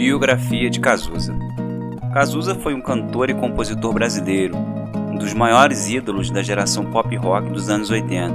Biografia 0.00 0.70
de 0.70 0.80
Cazuza 0.80 1.36
Cazuza 2.14 2.54
foi 2.54 2.72
um 2.72 2.80
cantor 2.80 3.28
e 3.28 3.34
compositor 3.34 3.92
brasileiro, 3.92 4.56
um 4.56 5.18
dos 5.18 5.34
maiores 5.34 5.90
ídolos 5.90 6.30
da 6.30 6.42
geração 6.42 6.86
pop 6.86 7.14
rock 7.16 7.50
dos 7.50 7.68
anos 7.68 7.90
80. 7.90 8.34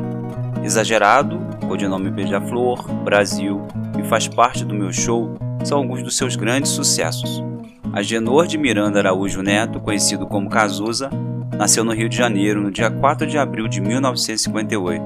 Exagerado, 0.64 1.40
codinome 1.68 2.12
Beija-Flor, 2.12 2.88
Brasil 3.04 3.66
e 4.00 4.04
Faz 4.04 4.28
Parte 4.28 4.64
do 4.64 4.76
Meu 4.76 4.94
Show 4.94 5.34
são 5.64 5.80
alguns 5.80 6.04
dos 6.04 6.16
seus 6.16 6.36
grandes 6.36 6.70
sucessos. 6.70 7.44
Agenor 7.92 8.46
de 8.46 8.60
Miranda 8.60 9.00
Araújo 9.00 9.42
Neto, 9.42 9.80
conhecido 9.80 10.28
como 10.28 10.52
Cazuza, 10.52 11.10
nasceu 11.58 11.84
no 11.84 11.94
Rio 11.94 12.08
de 12.08 12.16
Janeiro 12.16 12.62
no 12.62 12.70
dia 12.70 12.92
4 12.92 13.26
de 13.26 13.40
abril 13.40 13.68
de 13.68 13.82
1958. 13.82 15.04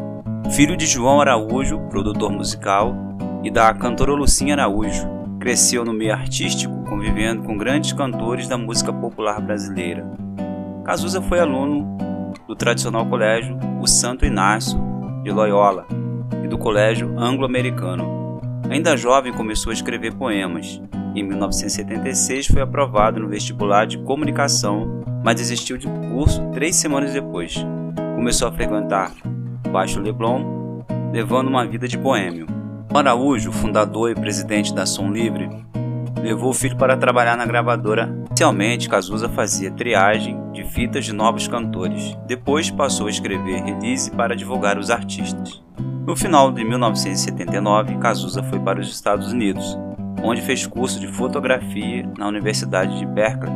Filho 0.51 0.75
de 0.75 0.85
João 0.85 1.21
Araújo, 1.21 1.79
produtor 1.89 2.29
musical, 2.29 2.93
e 3.45 3.49
da 3.49 3.73
cantora 3.73 4.11
Lucinha 4.11 4.55
Araújo, 4.55 5.18
cresceu 5.39 5.85
no 5.85 5.93
meio 5.93 6.13
artístico, 6.13 6.83
convivendo 6.83 7.43
com 7.43 7.57
grandes 7.57 7.93
cantores 7.93 8.47
da 8.47 8.57
música 8.57 8.91
popular 8.91 9.39
brasileira. 9.39 10.05
Cazuza 10.83 11.21
foi 11.21 11.39
aluno 11.39 11.97
do 12.47 12.55
tradicional 12.55 13.05
colégio 13.05 13.57
O 13.81 13.87
Santo 13.87 14.25
Inácio 14.25 14.77
de 15.23 15.31
Loyola 15.31 15.87
e 16.43 16.47
do 16.47 16.57
colégio 16.57 17.17
anglo-americano. 17.17 18.41
Ainda 18.69 18.97
jovem 18.97 19.31
começou 19.33 19.71
a 19.71 19.73
escrever 19.73 20.13
poemas. 20.13 20.81
Em 21.15 21.23
1976 21.23 22.47
foi 22.47 22.61
aprovado 22.61 23.19
no 23.19 23.29
vestibular 23.29 23.85
de 23.85 23.97
comunicação, 23.99 25.03
mas 25.23 25.35
desistiu 25.35 25.77
de 25.77 25.87
curso 26.11 26.41
três 26.51 26.75
semanas 26.75 27.13
depois. 27.13 27.55
Começou 28.15 28.47
a 28.47 28.51
frequentar 28.51 29.11
Baixo 29.71 29.99
Leblon, 29.99 30.83
levando 31.11 31.47
uma 31.47 31.65
vida 31.65 31.87
de 31.87 31.97
boêmio. 31.97 32.58
Araújo, 32.91 33.51
fundador 33.51 34.11
e 34.11 34.15
presidente 34.15 34.73
da 34.73 34.85
Som 34.85 35.11
Livre, 35.11 35.47
levou 36.21 36.49
o 36.49 36.53
filho 36.53 36.75
para 36.75 36.97
trabalhar 36.97 37.37
na 37.37 37.45
gravadora. 37.45 38.13
Inicialmente, 38.29 38.89
Cazuza 38.89 39.29
fazia 39.29 39.71
triagem 39.71 40.37
de 40.51 40.63
fitas 40.63 41.05
de 41.05 41.13
novos 41.13 41.47
cantores. 41.47 42.17
Depois 42.25 42.71
passou 42.71 43.07
a 43.07 43.09
escrever 43.09 43.63
release 43.63 44.11
para 44.11 44.35
divulgar 44.35 44.77
os 44.77 44.89
artistas. 44.89 45.63
No 46.05 46.15
final 46.15 46.51
de 46.51 46.63
1979, 46.63 47.97
Cazuza 47.99 48.41
foi 48.43 48.59
para 48.59 48.81
os 48.81 48.89
Estados 48.89 49.31
Unidos, 49.31 49.77
onde 50.23 50.41
fez 50.41 50.65
curso 50.65 50.99
de 50.99 51.07
fotografia 51.07 52.09
na 52.17 52.27
Universidade 52.27 52.97
de 52.97 53.05
Berkeley, 53.05 53.53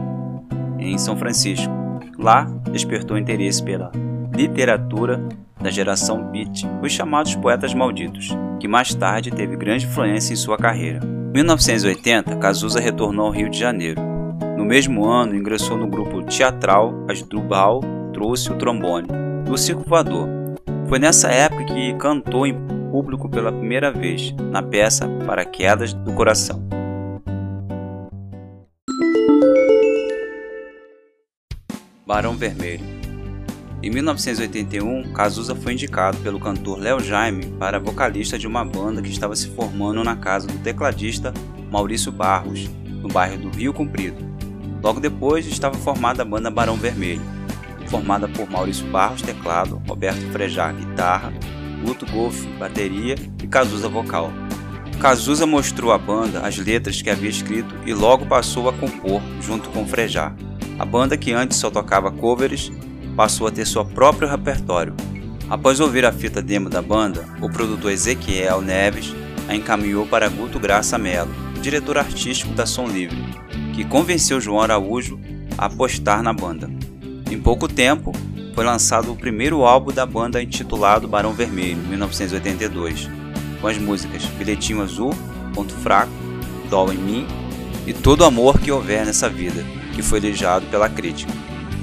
em 0.80 0.98
São 0.98 1.18
Francisco. 1.18 1.74
Lá, 2.18 2.46
despertou 2.72 3.18
interesse 3.18 3.64
pela 3.64 3.92
literatura 4.34 5.28
da 5.60 5.72
geração 5.72 6.24
beat, 6.32 6.64
os 6.82 6.92
chamados 6.92 7.36
poetas 7.36 7.74
malditos, 7.74 8.36
que 8.64 8.68
mais 8.70 8.96
tarde 8.96 9.30
teve 9.30 9.58
grande 9.58 9.86
influência 9.86 10.32
em 10.32 10.38
sua 10.38 10.58
carreira. 10.58 11.02
Em 11.04 11.34
1980, 11.34 12.38
Cazuza 12.38 12.80
retornou 12.80 13.26
ao 13.26 13.32
Rio 13.34 13.50
de 13.50 13.60
Janeiro. 13.60 14.02
No 14.58 14.64
mesmo 14.64 15.06
ano, 15.06 15.36
ingressou 15.36 15.76
no 15.78 15.86
grupo 15.86 16.24
teatral 16.24 16.94
Asdrubal 17.10 17.82
Trouxe 18.14 18.54
o 18.54 18.56
Trombone, 18.56 19.10
do 19.44 19.58
Circo 19.58 19.84
Voador. 19.86 20.30
Foi 20.88 20.98
nessa 20.98 21.28
época 21.28 21.66
que 21.66 21.94
cantou 21.96 22.48
em 22.48 22.56
público 22.90 23.28
pela 23.28 23.52
primeira 23.52 23.92
vez, 23.92 24.34
na 24.50 24.64
peça 24.64 25.10
Para 25.26 25.44
Quedas 25.44 25.94
do 25.94 26.14
Coração. 26.14 26.66
Barão 32.08 32.38
Vermelho 32.38 33.03
em 33.84 33.90
1981, 33.90 35.12
Cazuza 35.12 35.54
foi 35.54 35.74
indicado 35.74 36.18
pelo 36.20 36.40
cantor 36.40 36.80
Léo 36.80 37.02
Jaime 37.02 37.48
para 37.60 37.82
vocalista 37.82 38.40
de 38.40 38.48
uma 38.48 38.64
banda 38.64 39.02
que 39.02 39.10
estava 39.10 39.36
se 39.36 39.50
formando 39.50 40.02
na 40.06 40.16
casa 40.16 40.48
do 40.48 40.58
tecladista 40.60 41.34
Maurício 41.70 42.10
Barros, 42.10 42.70
no 42.86 43.10
bairro 43.10 43.38
do 43.38 43.50
Rio 43.50 43.74
Comprido. 43.74 44.16
Logo 44.82 45.02
depois 45.02 45.46
estava 45.46 45.76
formada 45.76 46.22
a 46.22 46.26
banda 46.26 46.50
Barão 46.50 46.78
Vermelho, 46.78 47.22
formada 47.88 48.26
por 48.26 48.50
Maurício 48.50 48.88
Barros 48.88 49.22
teclado, 49.22 49.82
Roberto 49.86 50.32
Frejá 50.32 50.72
guitarra, 50.72 51.34
Guto 51.86 52.06
Golf 52.06 52.42
bateria 52.58 53.16
e 53.44 53.48
Cazuza 53.48 53.90
vocal. 53.90 54.32
Cazuza 55.02 55.46
mostrou 55.46 55.92
à 55.92 55.98
banda 55.98 56.40
as 56.40 56.58
letras 56.58 57.02
que 57.02 57.10
havia 57.10 57.30
escrito 57.30 57.76
e 57.86 57.94
logo 57.94 58.26
passou 58.28 58.70
a 58.70 58.74
compor 58.74 59.22
junto 59.42 59.70
com 59.72 59.86
Frejá. 59.86 60.34
A 60.80 60.86
banda 60.86 61.18
que 61.18 61.34
antes 61.34 61.58
só 61.58 61.70
tocava 61.70 62.10
covers 62.10 62.72
passou 63.16 63.48
a 63.48 63.52
ter 63.52 63.66
seu 63.66 63.86
próprio 63.86 64.28
repertório. 64.28 64.96
Após 65.50 65.80
ouvir 65.80 66.06
a 66.06 66.12
fita 66.12 66.42
demo 66.42 66.70
da 66.70 66.82
banda, 66.82 67.28
o 67.42 67.50
produtor 67.50 67.92
Ezequiel 67.92 68.62
Neves 68.62 69.14
a 69.48 69.56
encaminhou 69.56 70.06
para 70.06 70.30
Guto 70.30 70.60
Graça 70.60 70.98
Mello, 70.98 71.32
diretor 71.62 71.98
artístico 71.98 72.54
da 72.54 72.66
Som 72.66 72.88
Livre, 72.88 73.18
que 73.74 73.84
convenceu 73.84 74.40
João 74.40 74.62
Araújo 74.62 75.20
a 75.58 75.66
apostar 75.66 76.24
na 76.24 76.34
banda. 76.34 76.70
Em 77.30 77.40
pouco 77.40 77.68
tempo, 77.68 78.12
foi 78.54 78.64
lançado 78.64 79.12
o 79.12 79.16
primeiro 79.16 79.64
álbum 79.64 79.92
da 79.92 80.06
banda 80.06 80.42
intitulado 80.42 81.08
Barão 81.08 81.34
Vermelho, 81.34 81.78
1982, 81.78 83.10
com 83.60 83.68
as 83.68 83.78
músicas 83.78 84.24
Bilhetinho 84.38 84.82
Azul, 84.82 85.14
Ponto 85.54 85.74
Fraco, 85.74 86.12
Dó 86.70 86.92
em 86.92 86.98
Mim 86.98 87.28
e 87.86 87.94
Todo 87.94 88.26
Amor 88.26 88.60
que 88.60 88.72
Houver 88.72 89.06
Nessa 89.06 89.30
Vida, 89.30 89.64
que 89.94 90.02
foi 90.02 90.20
elogiado 90.20 90.66
pela 90.68 90.90
crítica. 90.90 91.32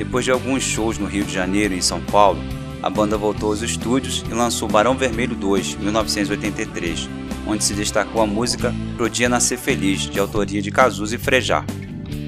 Depois 0.01 0.25
de 0.25 0.31
alguns 0.31 0.63
shows 0.63 0.97
no 0.97 1.05
Rio 1.05 1.27
de 1.27 1.35
Janeiro 1.35 1.75
e 1.75 1.77
em 1.77 1.83
São 1.83 2.01
Paulo, 2.01 2.41
a 2.83 2.89
banda 2.89 3.19
voltou 3.19 3.51
aos 3.51 3.61
estúdios 3.61 4.25
e 4.31 4.33
lançou 4.33 4.67
Barão 4.67 4.97
Vermelho 4.97 5.37
2, 5.37 5.77
1983, 5.77 7.07
onde 7.47 7.63
se 7.63 7.75
destacou 7.75 8.23
a 8.23 8.27
música 8.27 8.75
Pro 8.97 9.11
Dia 9.11 9.29
Nascer 9.29 9.59
Feliz, 9.59 10.01
de 10.01 10.19
autoria 10.19 10.63
de 10.63 10.71
Cazuza 10.71 11.17
e 11.17 11.19
Frejá. 11.19 11.67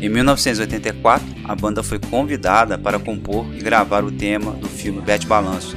Em 0.02 0.08
1984, 0.10 1.26
a 1.44 1.54
banda 1.56 1.82
foi 1.82 1.98
convidada 1.98 2.76
para 2.76 2.98
compor 2.98 3.46
e 3.54 3.62
gravar 3.62 4.04
o 4.04 4.12
tema 4.12 4.52
do 4.52 4.68
filme 4.68 5.00
Bete 5.00 5.26
Balanço, 5.26 5.74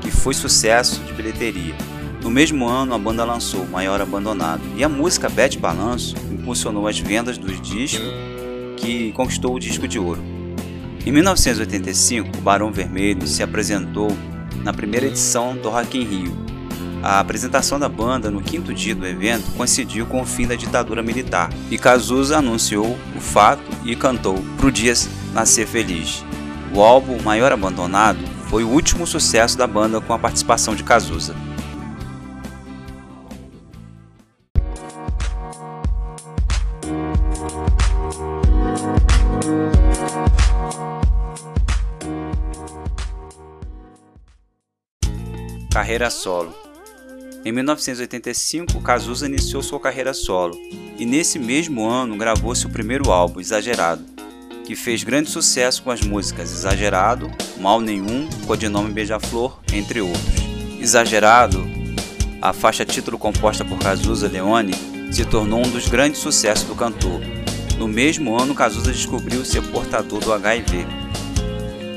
que 0.00 0.10
foi 0.10 0.32
sucesso 0.32 1.00
de 1.00 1.12
bilheteria. 1.12 1.74
No 2.22 2.30
mesmo 2.30 2.66
ano, 2.66 2.94
a 2.94 2.98
banda 2.98 3.26
lançou 3.26 3.66
Maior 3.66 4.00
Abandonado, 4.00 4.62
e 4.74 4.82
a 4.82 4.88
música 4.88 5.28
Bete 5.28 5.58
Balanço 5.58 6.16
impulsionou 6.32 6.88
as 6.88 6.98
vendas 6.98 7.36
dos 7.36 7.60
discos 7.60 8.08
que 8.78 9.12
conquistou 9.12 9.54
o 9.54 9.60
disco 9.60 9.86
de 9.86 9.98
ouro. 9.98 10.35
Em 11.06 11.12
1985, 11.12 12.38
o 12.38 12.40
Barão 12.40 12.72
Vermelho 12.72 13.28
se 13.28 13.40
apresentou 13.40 14.08
na 14.64 14.72
primeira 14.72 15.06
edição 15.06 15.56
do 15.56 15.70
Rock 15.70 15.96
in 15.96 16.02
Rio. 16.02 16.36
A 17.00 17.20
apresentação 17.20 17.78
da 17.78 17.88
banda 17.88 18.28
no 18.28 18.42
quinto 18.42 18.74
dia 18.74 18.92
do 18.92 19.06
evento 19.06 19.48
coincidiu 19.56 20.04
com 20.06 20.20
o 20.20 20.26
fim 20.26 20.48
da 20.48 20.56
ditadura 20.56 21.04
militar 21.04 21.48
e 21.70 21.78
Cazuza 21.78 22.38
anunciou 22.38 22.98
o 23.16 23.20
fato 23.20 23.62
e 23.84 23.94
cantou 23.94 24.42
Pro 24.56 24.72
Dia 24.72 24.94
Nascer 25.32 25.68
Feliz. 25.68 26.24
O 26.74 26.82
álbum 26.82 27.22
Maior 27.22 27.52
Abandonado 27.52 28.18
foi 28.48 28.64
o 28.64 28.68
último 28.68 29.06
sucesso 29.06 29.56
da 29.56 29.68
banda 29.68 30.00
com 30.00 30.12
a 30.12 30.18
participação 30.18 30.74
de 30.74 30.82
Cazuza. 30.82 31.36
Carreira 45.76 46.08
solo. 46.08 46.54
Em 47.44 47.52
1985, 47.52 48.80
Cazuza 48.80 49.26
iniciou 49.26 49.62
sua 49.62 49.78
carreira 49.78 50.14
solo 50.14 50.58
e 50.98 51.04
nesse 51.04 51.38
mesmo 51.38 51.86
ano 51.86 52.16
gravou 52.16 52.54
seu 52.54 52.70
primeiro 52.70 53.12
álbum, 53.12 53.40
Exagerado, 53.40 54.02
que 54.64 54.74
fez 54.74 55.04
grande 55.04 55.28
sucesso 55.28 55.82
com 55.82 55.90
as 55.90 56.00
músicas 56.00 56.50
Exagerado, 56.50 57.30
Mal 57.60 57.78
Nenhum, 57.78 58.26
Codinome 58.46 58.90
Beija-Flor, 58.90 59.60
entre 59.70 60.00
outros. 60.00 60.40
Exagerado, 60.80 61.62
a 62.40 62.54
faixa 62.54 62.86
título 62.86 63.18
composta 63.18 63.62
por 63.62 63.78
Cazuza 63.78 64.28
Leone, 64.28 64.72
se 65.12 65.26
tornou 65.26 65.58
um 65.58 65.70
dos 65.70 65.88
grandes 65.88 66.22
sucessos 66.22 66.66
do 66.66 66.74
cantor. 66.74 67.20
No 67.76 67.86
mesmo 67.86 68.34
ano, 68.40 68.54
Cazuza 68.54 68.92
descobriu 68.92 69.44
ser 69.44 69.60
portador 69.64 70.20
do 70.20 70.32
HIV. 70.32 70.86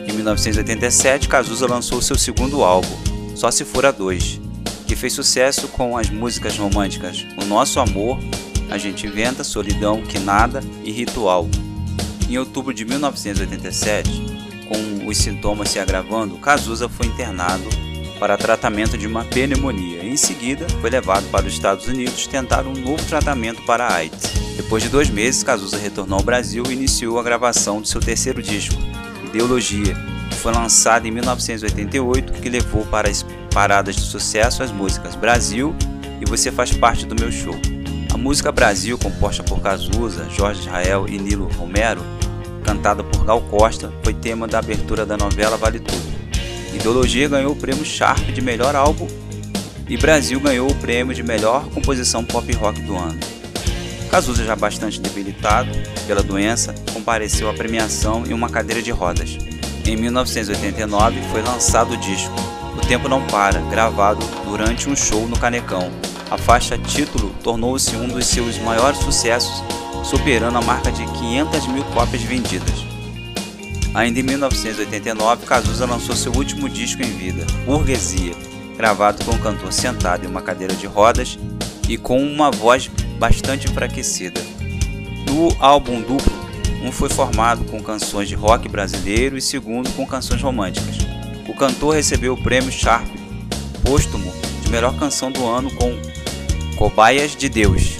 Em 0.05 0.11
1987, 0.11 1.29
Cazuza 1.29 1.65
lançou 1.65 2.01
seu 2.01 2.17
segundo 2.17 2.61
álbum, 2.61 3.08
só 3.39 3.49
Se 3.49 3.63
For 3.63 3.85
a 3.85 3.91
Dois, 3.91 4.37
que 4.85 4.97
fez 4.97 5.13
sucesso 5.13 5.69
com 5.69 5.95
as 5.95 6.09
músicas 6.09 6.57
românticas 6.57 7.25
O 7.41 7.45
Nosso 7.45 7.79
Amor, 7.79 8.19
A 8.69 8.77
Gente 8.77 9.07
Inventa, 9.07 9.45
Solidão, 9.45 10.01
Que 10.01 10.19
Nada 10.19 10.61
e 10.83 10.91
Ritual. 10.91 11.47
Em 12.29 12.37
outubro 12.37 12.73
de 12.73 12.83
1987, 12.83 14.11
com 14.67 15.07
os 15.07 15.17
sintomas 15.17 15.69
se 15.69 15.79
agravando, 15.79 16.37
Cazuza 16.37 16.89
foi 16.89 17.07
internado 17.07 17.63
para 18.19 18.35
tratamento 18.35 18.97
de 18.97 19.07
uma 19.07 19.23
pneumonia 19.23 20.03
em 20.03 20.17
seguida 20.17 20.67
foi 20.81 20.89
levado 20.89 21.25
para 21.31 21.47
os 21.47 21.53
Estados 21.53 21.87
Unidos 21.87 22.27
tentar 22.27 22.67
um 22.67 22.73
novo 22.73 23.01
tratamento 23.05 23.61
para 23.61 23.85
a 23.87 23.93
AIDS. 23.95 24.33
Depois 24.57 24.83
de 24.83 24.89
dois 24.89 25.09
meses, 25.09 25.43
Cazuza 25.43 25.77
retornou 25.77 26.19
ao 26.19 26.25
Brasil 26.25 26.65
e 26.67 26.73
iniciou 26.73 27.17
a 27.17 27.23
gravação 27.23 27.79
do 27.79 27.87
seu 27.87 28.01
terceiro 28.01 28.43
disco, 28.43 28.75
Ideologia, 29.23 29.95
foi 30.39 30.53
lançado 30.53 31.05
em 31.05 31.11
1988, 31.11 32.33
que 32.33 32.49
levou 32.49 32.85
para 32.85 33.09
as 33.09 33.25
paradas 33.53 33.95
de 33.95 34.01
sucesso 34.01 34.63
as 34.63 34.71
músicas 34.71 35.13
Brasil 35.13 35.75
e 36.21 36.25
Você 36.25 36.49
Faz 36.49 36.71
Parte 36.71 37.05
do 37.05 37.13
Meu 37.13 37.29
Show. 37.31 37.55
A 38.13 38.17
música 38.17 38.51
Brasil, 38.51 38.97
composta 38.97 39.43
por 39.43 39.59
Cazuza, 39.59 40.27
Jorge 40.29 40.61
Israel 40.61 41.05
e 41.09 41.17
Nilo 41.17 41.49
Romero, 41.57 42.01
cantada 42.63 43.03
por 43.03 43.25
Gal 43.25 43.41
Costa, 43.41 43.91
foi 44.01 44.13
tema 44.13 44.47
da 44.47 44.59
abertura 44.59 45.05
da 45.05 45.17
novela 45.17 45.57
Vale 45.57 45.79
Tudo. 45.79 46.19
Ideologia 46.73 47.27
ganhou 47.27 47.51
o 47.51 47.55
prêmio 47.55 47.83
Sharp 47.83 48.29
de 48.29 48.41
melhor 48.41 48.75
álbum 48.75 49.07
e 49.89 49.97
Brasil 49.97 50.39
ganhou 50.39 50.71
o 50.71 50.75
prêmio 50.75 51.13
de 51.13 51.21
melhor 51.21 51.67
composição 51.69 52.23
pop 52.23 52.51
rock 52.53 52.81
do 52.81 52.95
ano. 52.95 53.19
Cazuza, 54.09 54.45
já 54.45 54.55
bastante 54.55 55.01
debilitado 55.01 55.69
pela 56.07 56.23
doença, 56.23 56.73
compareceu 56.93 57.49
à 57.49 57.53
premiação 57.53 58.23
em 58.25 58.33
uma 58.33 58.49
cadeira 58.49 58.81
de 58.81 58.91
rodas. 58.91 59.37
Em 59.89 59.95
1989 59.95 61.19
foi 61.31 61.41
lançado 61.41 61.95
o 61.95 61.97
disco 61.97 62.35
O 62.77 62.87
Tempo 62.87 63.09
Não 63.09 63.25
Para, 63.25 63.59
gravado 63.71 64.23
durante 64.45 64.87
um 64.87 64.95
show 64.95 65.27
no 65.27 65.35
Canecão. 65.35 65.89
A 66.29 66.37
faixa 66.37 66.77
título 66.77 67.33
tornou-se 67.43 67.95
um 67.95 68.07
dos 68.07 68.27
seus 68.27 68.59
maiores 68.59 68.99
sucessos, 68.99 69.63
superando 70.03 70.59
a 70.59 70.61
marca 70.61 70.91
de 70.91 71.03
500 71.03 71.67
mil 71.69 71.83
cópias 71.85 72.21
vendidas. 72.21 72.85
Ainda 73.95 74.19
em 74.19 74.23
1989, 74.23 75.47
Cazuza 75.47 75.87
lançou 75.87 76.15
seu 76.15 76.33
último 76.33 76.69
disco 76.69 77.01
em 77.01 77.09
vida, 77.17 77.43
Burguesia, 77.65 78.35
gravado 78.77 79.25
com 79.25 79.31
o 79.31 79.39
cantor 79.39 79.73
sentado 79.73 80.23
em 80.23 80.29
uma 80.29 80.43
cadeira 80.43 80.75
de 80.75 80.85
rodas 80.85 81.39
e 81.89 81.97
com 81.97 82.21
uma 82.21 82.51
voz 82.51 82.87
bastante 83.17 83.65
enfraquecida. 83.65 84.39
No 85.25 85.51
álbum 85.59 85.99
duplo, 85.99 86.48
um 86.83 86.91
foi 86.91 87.09
formado 87.09 87.65
com 87.65 87.81
canções 87.81 88.27
de 88.27 88.35
rock 88.35 88.67
brasileiro 88.69 89.37
e 89.37 89.41
segundo 89.41 89.89
com 89.91 90.05
canções 90.05 90.41
românticas. 90.41 90.97
O 91.47 91.53
cantor 91.53 91.95
recebeu 91.95 92.33
o 92.33 92.41
prêmio 92.41 92.71
Sharp 92.71 93.19
póstumo 93.89 94.31
de 94.61 94.69
melhor 94.69 94.95
canção 94.99 95.31
do 95.31 95.45
ano 95.47 95.71
com 95.73 95.99
Cobaias 96.77 97.35
de 97.35 97.49
Deus. 97.49 97.97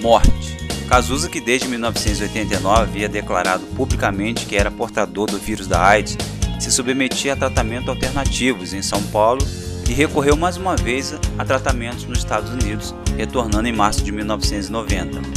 Morte. 0.00 0.56
Cazuza, 0.88 1.28
que 1.28 1.40
desde 1.40 1.68
1989 1.68 2.82
havia 2.82 3.08
declarado 3.08 3.64
publicamente 3.76 4.44
que 4.44 4.56
era 4.56 4.70
portador 4.70 5.30
do 5.30 5.38
vírus 5.38 5.66
da 5.66 5.80
AIDS, 5.80 6.16
se 6.58 6.70
submetia 6.70 7.32
a 7.32 7.36
tratamento 7.36 7.90
alternativos 7.90 8.72
em 8.72 8.82
São 8.82 9.02
Paulo 9.04 9.46
e 9.88 9.92
recorreu 9.92 10.36
mais 10.36 10.56
uma 10.56 10.76
vez 10.76 11.14
a 11.38 11.44
tratamentos 11.44 12.04
nos 12.04 12.18
Estados 12.18 12.50
Unidos, 12.50 12.94
retornando 13.16 13.68
em 13.68 13.72
março 13.72 14.02
de 14.02 14.10
1990. 14.10 15.35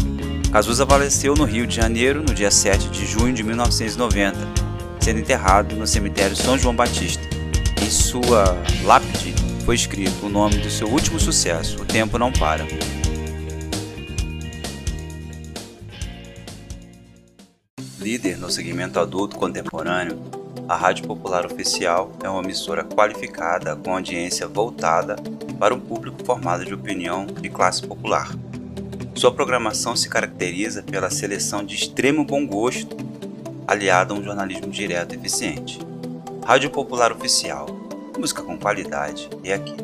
Cazuza 0.51 0.83
faleceu 0.83 1.35
no 1.35 1.43
Rio 1.43 1.67
de 1.67 1.75
Janeiro 1.75 2.23
no 2.23 2.33
dia 2.33 2.49
7 2.49 2.89
de 2.89 3.05
junho 3.05 3.31
de 3.31 3.43
1990, 3.43 4.35
sendo 4.99 5.19
enterrado 5.19 5.75
no 5.75 5.85
cemitério 5.85 6.35
São 6.35 6.57
João 6.57 6.75
Batista. 6.75 7.21
Em 7.79 7.89
sua 7.89 8.57
lápide 8.83 9.35
foi 9.63 9.75
escrito 9.75 10.25
o 10.25 10.29
nome 10.29 10.57
do 10.57 10.71
seu 10.71 10.87
último 10.87 11.19
sucesso, 11.19 11.79
O 11.79 11.85
Tempo 11.85 12.17
Não 12.17 12.31
Para. 12.31 12.65
Líder 17.99 18.39
no 18.39 18.49
segmento 18.49 18.99
adulto 18.99 19.37
contemporâneo, 19.37 20.19
a 20.67 20.75
Rádio 20.75 21.05
Popular 21.05 21.45
Oficial 21.45 22.11
é 22.23 22.29
uma 22.29 22.41
emissora 22.41 22.83
qualificada 22.83 23.75
com 23.75 23.93
audiência 23.93 24.47
voltada 24.47 25.15
para 25.59 25.75
um 25.75 25.79
público 25.79 26.25
formado 26.25 26.65
de 26.65 26.73
opinião 26.73 27.27
de 27.27 27.49
classe 27.49 27.85
popular. 27.85 28.31
Sua 29.19 29.33
programação 29.33 29.97
se 29.97 30.07
caracteriza 30.07 30.81
pela 30.81 31.09
seleção 31.09 31.61
de 31.61 31.75
extremo 31.75 32.23
bom 32.23 32.47
gosto, 32.47 32.95
aliada 33.67 34.13
a 34.13 34.17
um 34.17 34.23
jornalismo 34.23 34.71
direto 34.71 35.13
e 35.13 35.17
eficiente. 35.17 35.77
Rádio 36.45 36.69
Popular 36.69 37.11
Oficial, 37.11 37.67
música 38.17 38.41
com 38.41 38.57
qualidade 38.57 39.29
é 39.43 39.51
aqui. 39.51 39.75